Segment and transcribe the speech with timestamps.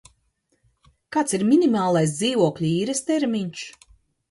[1.17, 3.71] Kāds ir minimālais dzīvokļa īres termiņš?